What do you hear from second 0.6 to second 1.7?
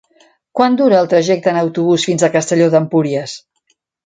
dura el trajecte en